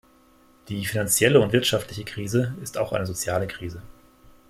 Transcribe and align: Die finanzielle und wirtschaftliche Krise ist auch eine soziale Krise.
Die 0.69 0.83
finanzielle 0.87 1.39
und 1.39 1.53
wirtschaftliche 1.53 2.03
Krise 2.05 2.55
ist 2.63 2.79
auch 2.79 2.91
eine 2.91 3.05
soziale 3.05 3.45
Krise. 3.45 3.83